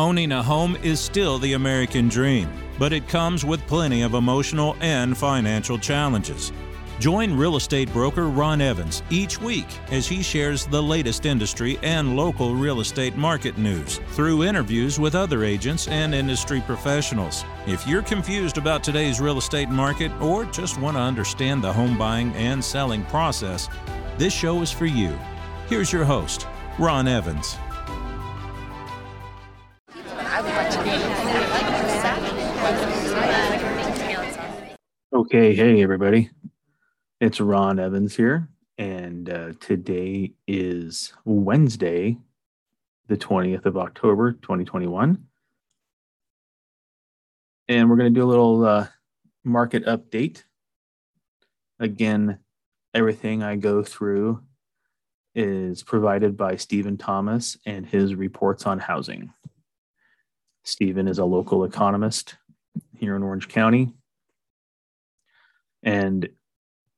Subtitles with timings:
[0.00, 4.74] Owning a home is still the American dream, but it comes with plenty of emotional
[4.80, 6.52] and financial challenges.
[6.98, 12.16] Join real estate broker Ron Evans each week as he shares the latest industry and
[12.16, 17.44] local real estate market news through interviews with other agents and industry professionals.
[17.66, 21.98] If you're confused about today's real estate market or just want to understand the home
[21.98, 23.68] buying and selling process,
[24.16, 25.14] this show is for you.
[25.68, 26.46] Here's your host,
[26.78, 27.58] Ron Evans.
[35.32, 36.28] Okay, hey everybody.
[37.20, 38.48] It's Ron Evans here,
[38.78, 42.18] and uh, today is Wednesday,
[43.06, 45.24] the 20th of October, 2021.
[47.68, 48.88] And we're going to do a little uh,
[49.44, 50.42] market update.
[51.78, 52.40] Again,
[52.92, 54.42] everything I go through
[55.36, 59.32] is provided by Steven Thomas and his reports on housing.
[60.64, 62.34] Steven is a local economist
[62.96, 63.94] here in Orange County.
[65.82, 66.28] And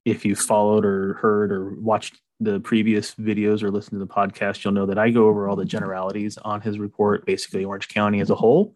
[0.05, 4.64] if you followed or heard or watched the previous videos or listened to the podcast,
[4.64, 8.20] you'll know that I go over all the generalities on his report, basically Orange County
[8.20, 8.75] as a whole,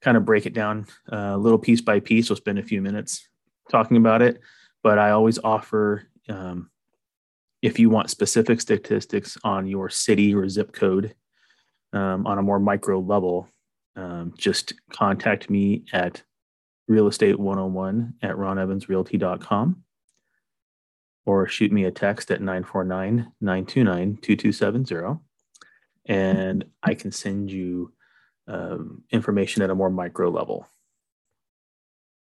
[0.00, 2.30] kind of break it down a uh, little piece by piece.
[2.30, 3.28] We'll spend a few minutes
[3.70, 4.40] talking about it,
[4.82, 6.70] but I always offer um,
[7.60, 11.14] if you want specific statistics on your city or zip code
[11.92, 13.48] um, on a more micro level,
[13.96, 16.22] um, just contact me at
[16.88, 19.84] real estate 101 at ronevansrealty.com
[21.26, 25.20] or shoot me a text at 949 929 2270.
[26.06, 27.92] And I can send you
[28.46, 30.66] um, information at a more micro level.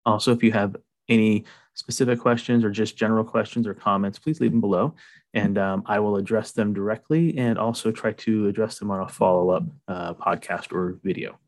[0.05, 0.77] Also, if you have
[1.09, 4.95] any specific questions or just general questions or comments, please leave them below
[5.35, 9.09] and um, I will address them directly and also try to address them on a
[9.09, 11.39] follow up uh, podcast or video.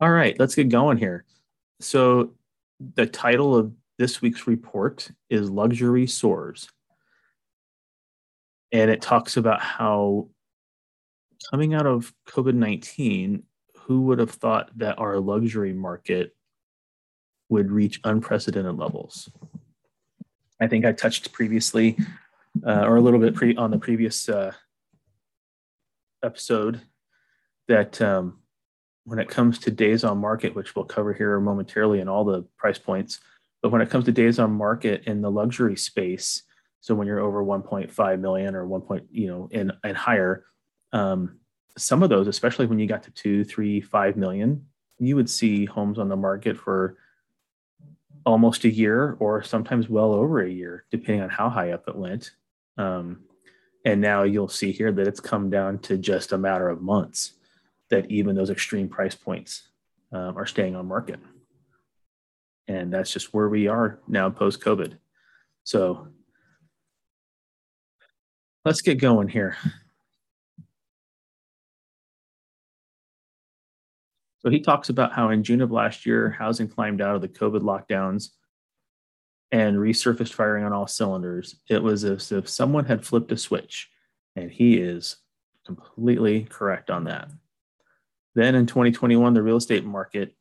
[0.00, 1.24] All right, let's get going here.
[1.82, 2.34] So,
[2.94, 6.68] the title of this week's report is Luxury Soars.
[8.72, 10.28] And it talks about how
[11.50, 13.42] coming out of COVID 19,
[13.82, 16.34] who would have thought that our luxury market
[17.48, 19.28] would reach unprecedented levels?
[20.60, 21.98] I think I touched previously,
[22.66, 24.52] uh, or a little bit pre- on the previous uh,
[26.24, 26.80] episode,
[27.66, 28.41] that um,
[29.04, 32.42] when it comes to days on market, which we'll cover here momentarily and all the
[32.56, 33.20] price points,
[33.60, 36.42] but when it comes to days on market in the luxury space,
[36.80, 38.80] so when you're over 1.5 million or 1.
[38.82, 40.44] Point, you know, and and higher,
[40.92, 41.38] um,
[41.78, 44.66] some of those, especially when you got to two, three, five million,
[44.98, 46.98] you would see homes on the market for
[48.26, 51.96] almost a year or sometimes well over a year, depending on how high up it
[51.96, 52.32] went.
[52.78, 53.22] Um,
[53.84, 57.32] and now you'll see here that it's come down to just a matter of months
[57.92, 59.68] that even those extreme price points
[60.12, 61.20] um, are staying on market
[62.68, 64.96] and that's just where we are now post COVID.
[65.64, 66.08] So
[68.64, 69.56] let's get going here.
[74.40, 77.28] So he talks about how in June of last year, housing climbed out of the
[77.28, 78.30] COVID lockdowns
[79.52, 81.56] and resurfaced firing on all cylinders.
[81.68, 83.88] It was as if someone had flipped a switch,
[84.34, 85.16] and he is
[85.64, 87.28] completely correct on that.
[88.34, 90.34] Then in 2021, the real estate market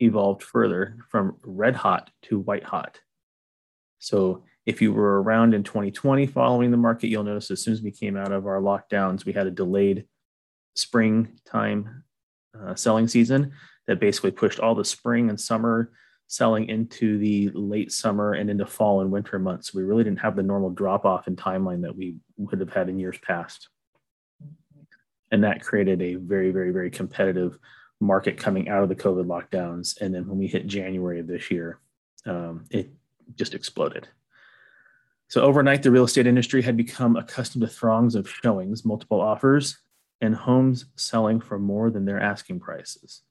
[0.00, 3.00] evolved further from red hot to white hot.
[3.98, 7.82] So if you were around in 2020 following the market, you'll notice as soon as
[7.82, 10.06] we came out of our lockdowns, we had a delayed
[10.74, 12.04] springtime
[12.60, 13.52] uh, selling season
[13.86, 15.92] that basically pushed all the spring and summer
[16.28, 19.72] selling into the late summer and into fall and winter months.
[19.72, 22.88] We really didn't have the normal drop off in timeline that we would have had
[22.88, 23.68] in years past.
[25.30, 27.58] And that created a very, very, very competitive
[28.00, 30.00] market coming out of the COVID lockdowns.
[30.00, 31.80] And then when we hit January of this year,
[32.26, 32.90] um, it
[33.34, 34.08] just exploded.
[35.28, 39.78] So overnight, the real estate industry had become accustomed to throngs of showings, multiple offers,
[40.20, 43.22] and homes selling for more than their asking prices.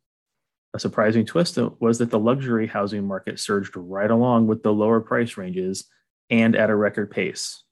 [0.74, 5.00] A surprising twist was that the luxury housing market surged right along with the lower
[5.00, 5.86] price ranges
[6.30, 7.64] and at a record pace.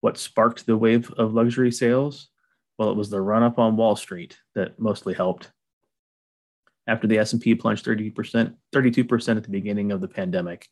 [0.00, 2.28] What sparked the wave of luxury sales?
[2.78, 5.50] Well, it was the run up on Wall Street that mostly helped
[6.86, 10.66] after the S&P plunged 30%, 32% at the beginning of the pandemic.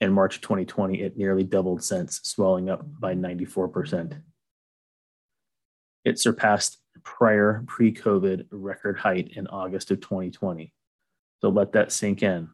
[0.00, 4.22] In March 2020, it nearly doubled since, swelling up by 94%.
[6.04, 10.72] It surpassed prior pre-COVID record height in August of 2020.
[11.40, 12.50] So let that sink in.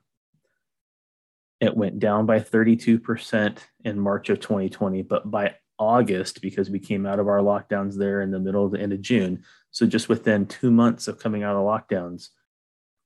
[1.60, 7.06] It went down by 32% in March of 2020, but by August because we came
[7.06, 9.42] out of our lockdowns there in the middle of the end of June.
[9.70, 12.28] So just within two months of coming out of lockdowns,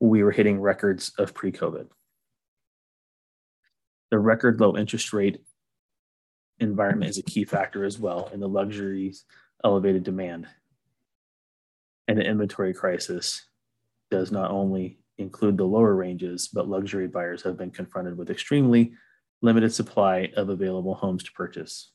[0.00, 1.88] we were hitting records of pre COVID.
[4.10, 5.40] The record low interest rate
[6.60, 9.24] environment is a key factor as well in the luxuries
[9.64, 10.46] elevated demand.
[12.08, 13.46] And the inventory crisis
[14.10, 18.92] does not only include the lower ranges, but luxury buyers have been confronted with extremely
[19.42, 21.92] limited supply of available homes to purchase.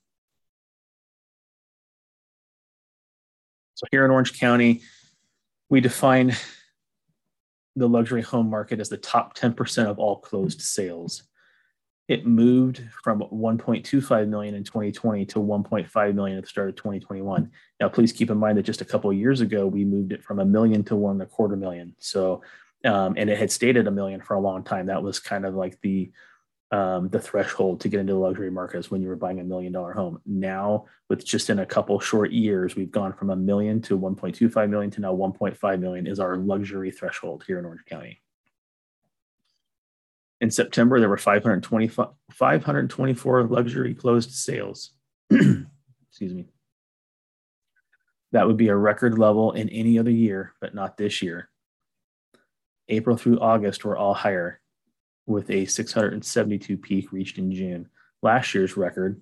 [3.82, 4.82] So here in Orange County,
[5.68, 6.36] we define
[7.76, 11.24] the luxury home market as the top 10% of all closed sales.
[12.08, 17.50] It moved from 1.25 million in 2020 to 1.5 million at the start of 2021.
[17.80, 20.38] Now, please keep in mind that just a couple years ago, we moved it from
[20.38, 21.96] a million to one and a quarter million.
[21.98, 22.44] So,
[22.86, 24.86] um, and it had stayed at a million for a long time.
[24.86, 26.12] That was kind of like the
[26.72, 29.74] um, the threshold to get into the luxury markets when you were buying a million
[29.74, 30.22] dollar home.
[30.26, 34.70] Now, with just in a couple short years, we've gone from a million to 1.25
[34.70, 38.22] million to now 1.5 million is our luxury threshold here in Orange County.
[40.40, 44.92] In September, there were 525, 524 luxury closed sales.
[45.30, 46.46] Excuse me.
[48.32, 51.50] That would be a record level in any other year, but not this year.
[52.88, 54.61] April through August were all higher,
[55.26, 57.90] with a 672 peak reached in June.
[58.22, 59.22] Last year's record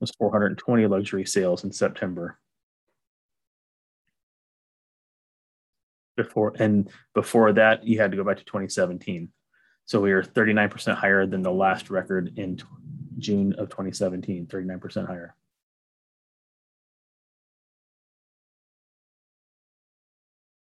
[0.00, 2.38] was 420 luxury sales in September.
[6.16, 9.30] Before and before that, you had to go back to 2017.
[9.86, 12.60] So we are 39% higher than the last record in
[13.18, 15.34] June of 2017, 39% higher.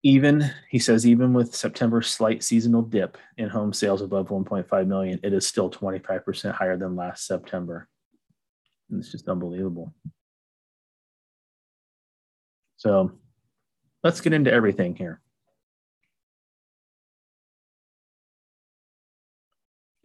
[0.07, 5.19] Even, he says, even with September's slight seasonal dip in home sales above 1.5 million,
[5.25, 7.89] it is still 25% higher than last September.
[8.89, 9.93] And it's just unbelievable.
[12.77, 13.11] So
[14.05, 15.21] let's get into everything here.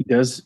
[0.01, 0.42] he does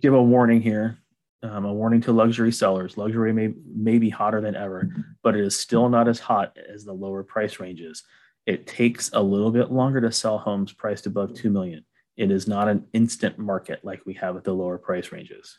[0.00, 0.98] give a warning here,
[1.42, 2.96] um, a warning to luxury sellers.
[2.96, 4.88] Luxury may, may be hotter than ever,
[5.24, 8.04] but it is still not as hot as the lower price ranges.
[8.46, 11.84] It takes a little bit longer to sell homes priced above 2 million.
[12.16, 15.58] It is not an instant market like we have at the lower price ranges.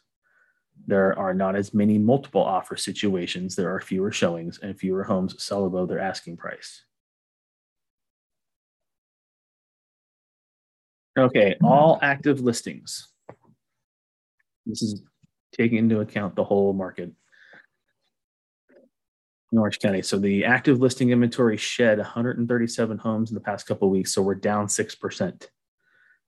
[0.87, 3.55] There are not as many multiple offer situations.
[3.55, 6.83] There are fewer showings and fewer homes sell above their asking price.
[11.17, 13.07] Okay, all active listings.
[14.65, 15.01] This is
[15.53, 17.11] taking into account the whole market
[19.51, 20.01] in Orange County.
[20.01, 24.13] So the active listing inventory shed 137 homes in the past couple weeks.
[24.13, 25.47] So we're down 6%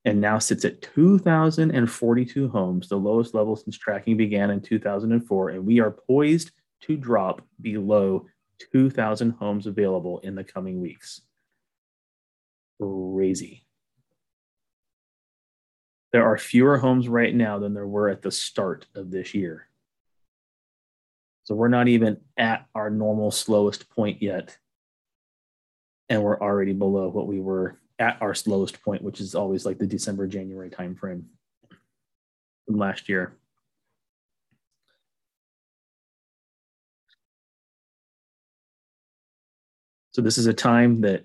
[0.04, 5.50] and now sits at 2,042 homes, the lowest level since tracking began in 2004.
[5.50, 8.26] And we are poised to drop below
[8.72, 11.20] 2,000 homes available in the coming weeks.
[12.80, 13.64] Crazy
[16.12, 19.67] there are fewer homes right now than there were at the start of this year.
[21.48, 24.58] So we're not even at our normal slowest point yet.
[26.10, 29.78] And we're already below what we were at our slowest point, which is always like
[29.78, 31.22] the December, January timeframe
[32.66, 33.32] from last year.
[40.10, 41.24] So this is a time that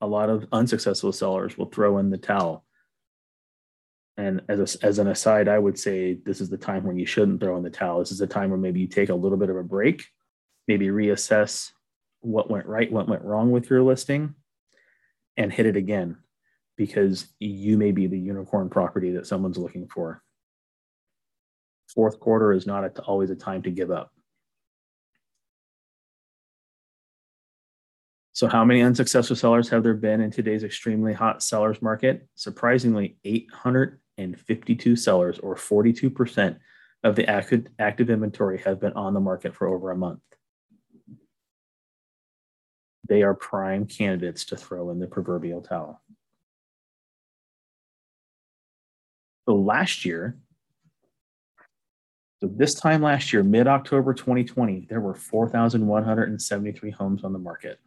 [0.00, 2.64] a lot of unsuccessful sellers will throw in the towel
[4.18, 7.06] and as, a, as an aside, I would say this is the time when you
[7.06, 8.00] shouldn't throw in the towel.
[8.00, 10.04] This is a time where maybe you take a little bit of a break,
[10.66, 11.70] maybe reassess
[12.20, 14.34] what went right, what went wrong with your listing,
[15.36, 16.16] and hit it again
[16.76, 20.20] because you may be the unicorn property that someone's looking for.
[21.94, 24.12] Fourth quarter is not a, always a time to give up.
[28.32, 32.28] So, how many unsuccessful sellers have there been in today's extremely hot sellers market?
[32.34, 34.07] Surprisingly, 852
[34.96, 36.58] sellers, or 42%
[37.04, 40.20] of the active, active inventory, have been on the market for over a month.
[43.08, 46.02] They are prime candidates to throw in the proverbial towel.
[49.48, 50.36] So, last year,
[52.40, 57.80] so this time last year, mid October 2020, there were 4,173 homes on the market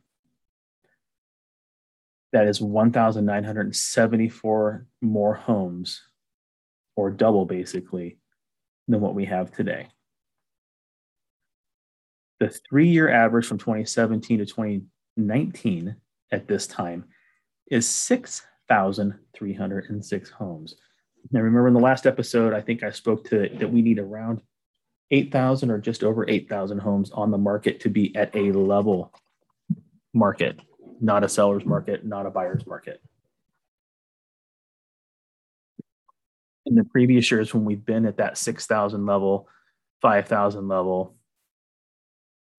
[2.32, 6.02] that is 1,974 more homes,
[6.96, 8.18] or double basically,
[8.88, 9.88] than what we have today.
[12.40, 15.96] The three year average from 2017 to 2019
[16.32, 17.04] at this time
[17.70, 20.76] is 6,306 homes.
[21.32, 24.42] Now, remember in the last episode, I think I spoke to that we need around
[25.12, 29.14] 8,000 or just over 8,000 homes on the market to be at a level
[30.14, 30.60] market,
[31.00, 33.02] not a seller's market, not a buyer's market.
[36.72, 39.50] In the previous years, when we've been at that 6,000 level,
[40.02, 41.18] 5,000 level,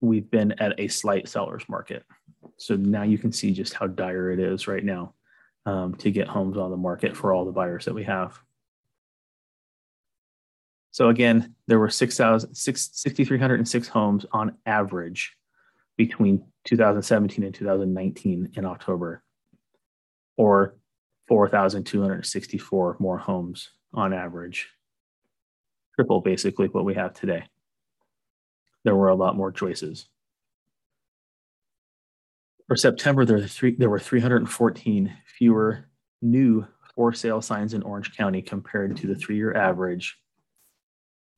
[0.02, 2.04] we've been at a slight seller's market.
[2.58, 5.14] So now you can see just how dire it is right now
[5.66, 8.38] um, to get homes on the market for all the buyers that we have.
[10.92, 15.38] So again, there were 6,306 homes on average
[15.96, 19.24] between 2017 and 2019 in October,
[20.36, 20.76] or
[21.30, 24.70] 4,264 more homes on average.
[25.96, 27.44] Triple basically what we have today.
[28.84, 30.08] There were a lot more choices.
[32.68, 35.86] For September, there, three, there were 314 fewer
[36.22, 40.18] new for sale signs in Orange County compared to the three year average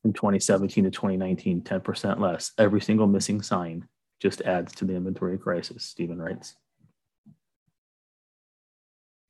[0.01, 2.51] from 2017 to 2019, 10% less.
[2.57, 3.87] Every single missing sign
[4.21, 6.55] just adds to the inventory crisis, Steven writes.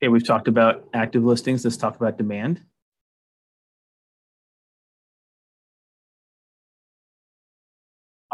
[0.01, 1.63] Okay, we've talked about active listings.
[1.63, 2.61] Let's talk about demand.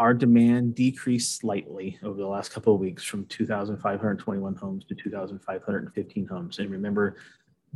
[0.00, 6.26] Our demand decreased slightly over the last couple of weeks from 2,521 homes to 2,515
[6.26, 6.58] homes.
[6.58, 7.16] And remember,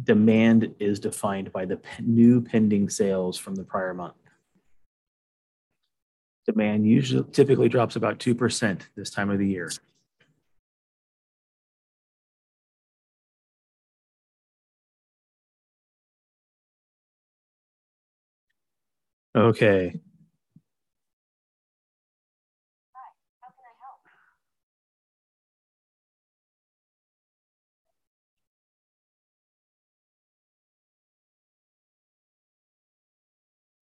[0.03, 4.15] demand is defined by the new pending sales from the prior month
[6.47, 9.71] demand usually typically drops about 2% this time of the year.
[19.37, 20.01] Okay.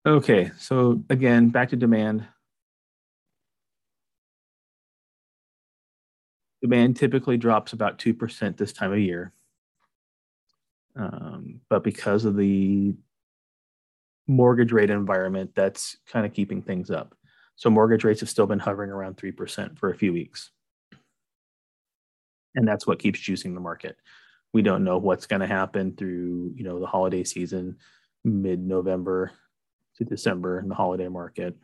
[0.05, 2.27] Okay, so again, back to demand.
[6.61, 9.33] Demand typically drops about 2% this time of year.
[10.95, 12.93] Um, but because of the
[14.27, 17.15] mortgage rate environment, that's kind of keeping things up.
[17.55, 20.51] So mortgage rates have still been hovering around 3% for a few weeks.
[22.55, 23.97] And that's what keeps juicing the market.
[24.51, 27.77] We don't know what's going to happen through, you know, the holiday season,
[28.23, 29.31] mid-November
[29.97, 31.55] to December in the holiday market.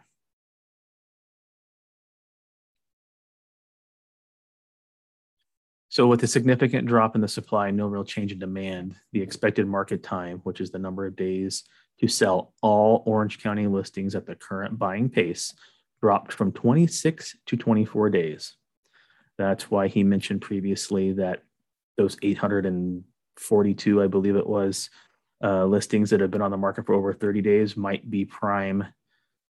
[5.92, 9.68] So with a significant drop in the supply, no real change in demand, the expected
[9.68, 11.64] market time, which is the number of days
[12.00, 15.54] to sell all Orange County listings at the current buying pace,
[16.02, 18.56] dropped from 26 to 24 days.
[19.38, 21.44] That's why he mentioned previously that
[21.98, 24.92] those 842, I believe it was,
[25.44, 28.86] uh, listings that have been on the market for over 30 days might be prime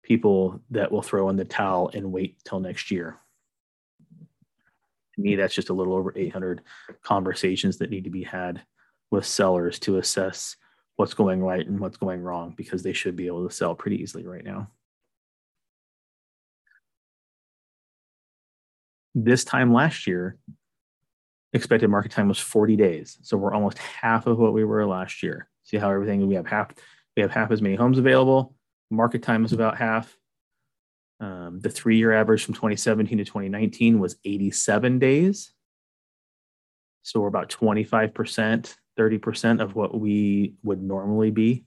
[0.03, 3.19] people that will throw in the towel and wait till next year
[5.15, 6.61] to me, that's just a little over 800
[7.03, 8.61] conversations that need to be had
[9.11, 10.55] with sellers to assess
[10.95, 14.01] what's going right and what's going wrong because they should be able to sell pretty
[14.01, 14.69] easily right now.
[19.15, 20.37] This time last year,
[21.53, 23.19] expected market time was 40 days.
[23.21, 25.47] So we're almost half of what we were last year.
[25.73, 26.69] See how everything we have half
[27.17, 28.53] we have half as many homes available.
[28.91, 30.15] Market time is about half.
[31.19, 35.51] Um, the three year average from 2017 to 2019 was 87 days.
[37.01, 41.65] So we're about 25%, 30% of what we would normally be.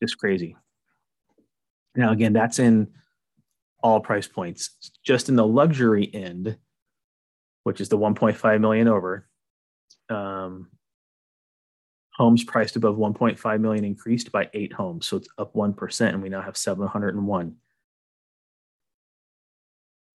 [0.00, 0.54] Just crazy.
[1.96, 2.92] Now, again, that's in
[3.82, 4.70] all price points.
[5.04, 6.58] Just in the luxury end,
[7.64, 9.28] which is the 1.5 million over,
[10.08, 10.68] um,
[12.18, 15.06] homes priced above 1.5 million increased by eight homes.
[15.06, 17.54] So it's up 1%, and we now have 701.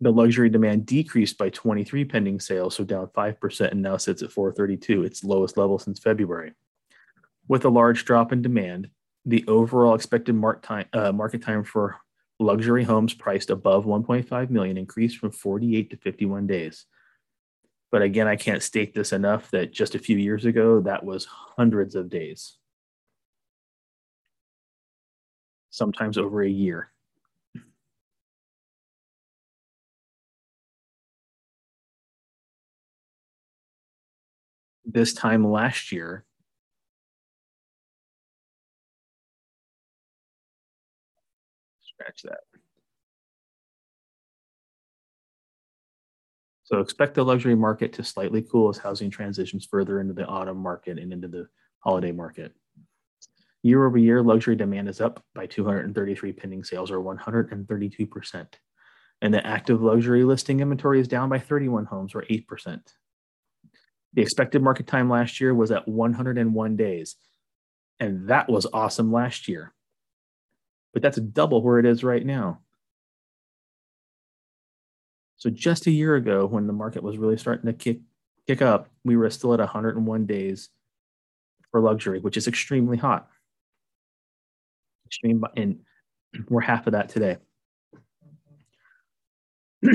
[0.02, 4.34] The luxury demand decreased by 23 pending sales, so down 5%, and now sits at
[4.34, 6.52] 432, its lowest level since February.
[7.48, 8.90] With a large drop in demand,
[9.26, 11.96] the overall expected time, uh, market time for
[12.38, 16.86] luxury homes priced above 1.5 million increased from 48 to 51 days.
[17.94, 21.26] But again, I can't state this enough that just a few years ago, that was
[21.26, 22.58] hundreds of days,
[25.70, 26.90] sometimes over a year.
[34.86, 36.26] This time last year,
[41.82, 42.53] scratch that.
[46.74, 50.58] So expect the luxury market to slightly cool as housing transitions further into the autumn
[50.58, 51.48] market and into the
[51.82, 52.52] holiday market.
[53.62, 58.48] Year over year, luxury demand is up by 233 pending sales, or 132%.
[59.22, 62.82] And the active luxury listing inventory is down by 31 homes, or 8%.
[64.14, 67.16] The expected market time last year was at 101 days.
[68.00, 69.76] And that was awesome last year.
[70.92, 72.63] But that's double where it is right now.
[75.44, 78.00] So just a year ago, when the market was really starting to kick
[78.48, 80.70] kick up, we were still at 101 days
[81.70, 83.28] for luxury, which is extremely hot.
[85.06, 85.80] Extreme, and
[86.48, 87.40] we're half of that today.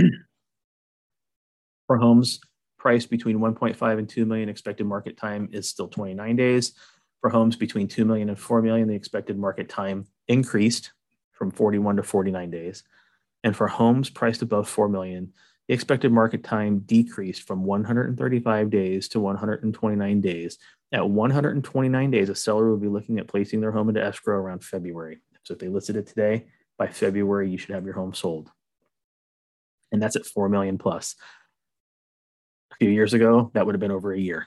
[1.86, 2.40] for homes
[2.78, 6.74] priced between 1.5 and 2 million, expected market time is still 29 days.
[7.22, 10.92] For homes between 2 million and 4 million, the expected market time increased
[11.32, 12.84] from 41 to 49 days.
[13.44, 15.32] And for homes priced above 4 million,
[15.68, 20.58] the expected market time decreased from 135 days to 129 days.
[20.92, 24.64] At 129 days, a seller will be looking at placing their home into escrow around
[24.64, 25.20] February.
[25.44, 26.46] So if they listed it today,
[26.78, 28.50] by February, you should have your home sold.
[29.92, 31.14] And that's at 4 million plus.
[32.72, 34.46] A few years ago, that would have been over a year.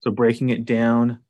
[0.00, 1.20] So breaking it down,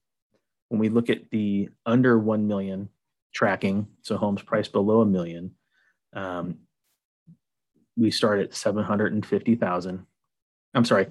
[0.69, 2.89] when we look at the under 1 million
[3.35, 5.53] tracking, so homes priced below a million,
[6.13, 6.59] um,
[7.97, 10.07] we start at 750,000.
[10.75, 11.09] I'm sorry,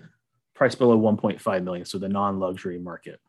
[0.55, 3.19] price below 1.5 million, so the non-luxury market.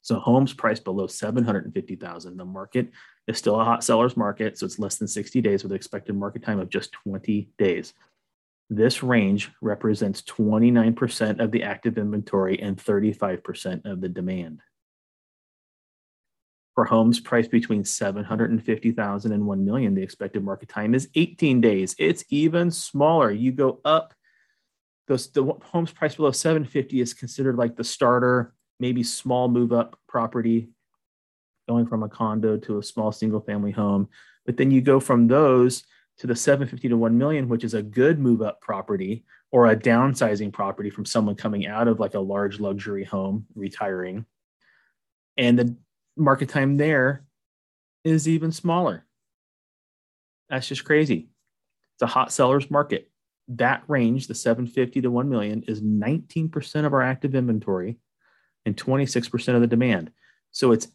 [0.00, 2.36] So homes priced below 750,000.
[2.36, 2.90] The market
[3.26, 6.14] is still a hot sellers market, so it's less than 60 days with an expected
[6.14, 7.92] market time of just 20 days.
[8.68, 14.60] This range represents 29% of the active inventory and 35% of the demand.
[16.74, 21.94] For homes priced between 750,000 and 1 million, the expected market time is 18 days.
[21.98, 23.30] It's even smaller.
[23.30, 24.12] You go up,
[25.08, 29.98] those the homes priced below 750 is considered like the starter, maybe small move up
[30.06, 30.68] property,
[31.68, 34.08] going from a condo to a small single family home.
[34.44, 35.84] But then you go from those
[36.18, 39.76] to the 750 to 1 million, which is a good move up property or a
[39.76, 44.24] downsizing property from someone coming out of like a large luxury home, retiring.
[45.36, 45.76] And the
[46.16, 47.24] market time there
[48.04, 49.04] is even smaller.
[50.48, 51.28] That's just crazy.
[51.94, 53.10] It's a hot seller's market.
[53.48, 57.98] That range, the 750 to 1 million, is 19% of our active inventory
[58.64, 60.10] and 26% of the demand.
[60.50, 60.88] So it's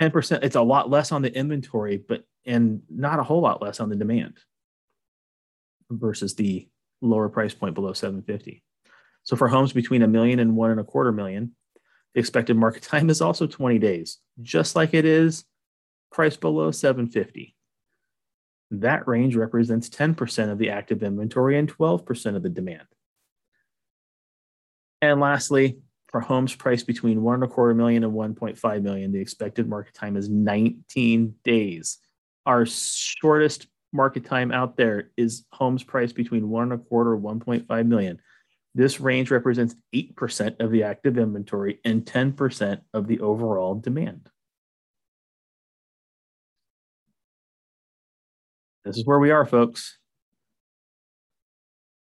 [0.00, 3.80] 10%, it's a lot less on the inventory, but and not a whole lot less
[3.80, 4.38] on the demand
[5.90, 6.68] versus the
[7.00, 8.62] lower price point below 750.
[9.24, 11.54] So for homes between a million and one and a quarter million,
[12.14, 15.44] the expected market time is also 20 days, just like it is
[16.10, 17.54] price below 750.
[18.72, 22.86] That range represents 10% of the active inventory and 12% of the demand.
[25.02, 25.78] And lastly,
[26.08, 29.94] for homes priced between one and a quarter million and 1.5 million, the expected market
[29.94, 31.98] time is 19 days.
[32.46, 37.22] Our shortest market time out there is homes priced between one and a quarter and
[37.22, 38.20] 1.5 million.
[38.74, 44.28] This range represents 8% of the active inventory and 10% of the overall demand.
[48.84, 49.98] This is where we are, folks.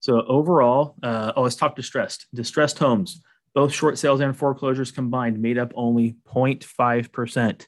[0.00, 2.26] So overall, uh, oh, let's talk distressed.
[2.34, 3.20] Distressed homes,
[3.54, 7.66] both short sales and foreclosures combined made up only 0.5%.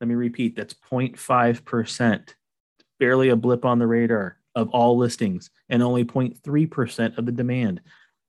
[0.00, 2.34] Let me repeat, that's 0.5%.
[2.98, 7.80] Barely a blip on the radar of all listings and only 0.3% of the demand.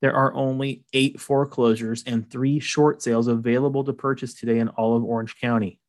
[0.01, 4.95] There are only eight foreclosures and three short sales available to purchase today in all
[4.95, 5.79] of Orange County.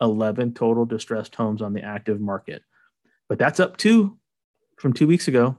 [0.00, 2.62] 11 total distressed homes on the active market.
[3.28, 4.18] But that's up two
[4.78, 5.56] from two weeks ago.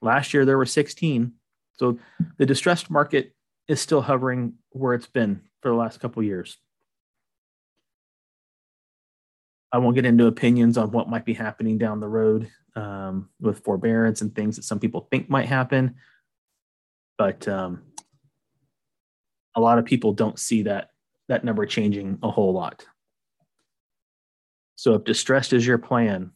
[0.00, 1.32] Last year, there were 16.
[1.72, 1.98] So
[2.38, 3.34] the distressed market
[3.68, 6.58] is still hovering where it's been for the last couple years.
[9.74, 13.64] I won't get into opinions on what might be happening down the road um, with
[13.64, 15.96] forbearance and things that some people think might happen,
[17.18, 17.82] but um,
[19.56, 20.90] a lot of people don't see that
[21.26, 22.86] that number changing a whole lot.
[24.76, 26.30] So if distressed is your plan,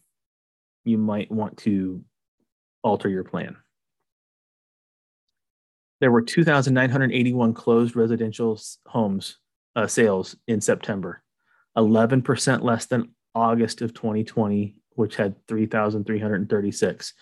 [0.84, 2.02] you might want to
[2.82, 3.56] alter your plan.
[6.00, 9.36] There were 2,981 closed residential homes
[9.76, 11.22] uh, sales in September,
[11.76, 17.14] 11% less than August of 2020, which had 3,336.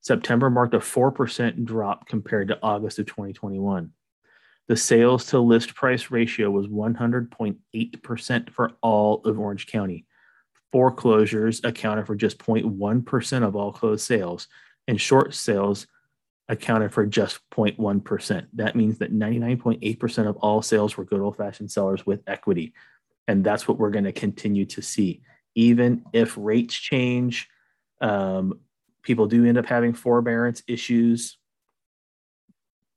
[0.00, 3.90] September marked a 4% drop compared to August of 2021.
[4.68, 10.06] The sales to list price ratio was 100.8% for all of Orange County.
[10.70, 14.48] Foreclosures accounted for just 0.1% of all closed sales,
[14.86, 15.86] and short sales
[16.48, 18.46] accounted for just 0.1%.
[18.54, 22.74] That means that 99.8% of all sales were good old fashioned sellers with equity.
[23.28, 25.22] And that's what we're going to continue to see.
[25.54, 27.48] Even if rates change,
[28.00, 28.60] um,
[29.02, 31.38] people do end up having forbearance issues.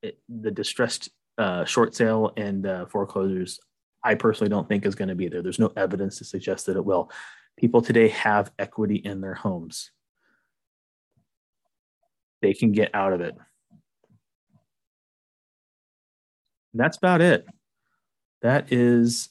[0.01, 3.59] It, the distressed uh, short sale and uh, foreclosures,
[4.03, 5.41] I personally don't think is going to be there.
[5.41, 7.11] There's no evidence to suggest that it will.
[7.57, 9.91] People today have equity in their homes
[12.45, 13.35] they can get out of it.
[16.73, 17.45] And that's about it.
[18.43, 19.29] That is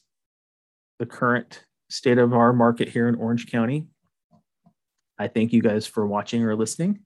[0.98, 3.86] the current state of our market here in Orange County.
[5.18, 7.00] I thank you guys for watching or listening.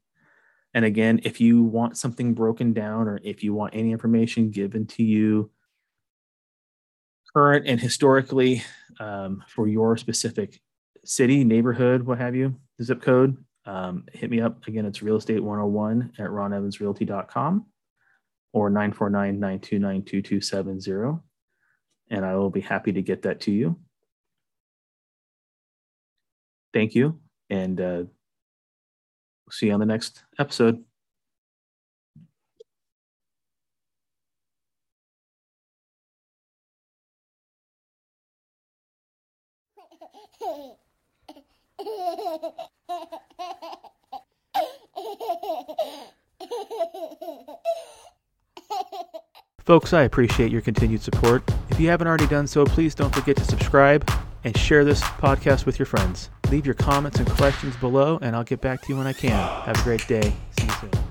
[0.75, 4.87] And again, if you want something broken down or if you want any information given
[4.89, 5.51] to you
[7.35, 8.63] current and historically
[9.01, 10.61] um, for your specific
[11.05, 14.67] city, neighborhood, what have you, the zip code, um, hit me up.
[14.67, 17.67] Again, it's real estate 101 at ronevansrealty.com
[18.53, 21.21] or 949 929 2270.
[22.11, 23.79] And I will be happy to get that to you.
[26.73, 27.21] Thank you.
[27.51, 28.03] And uh,
[29.51, 30.85] see you on the next episode.
[49.65, 51.43] Folks, I appreciate your continued support.
[51.69, 54.11] If you haven't already done so, please don't forget to subscribe
[54.45, 56.31] and share this podcast with your friends.
[56.51, 59.33] Leave your comments and questions below, and I'll get back to you when I can.
[59.65, 60.33] Have a great day.
[60.59, 61.08] See you soon.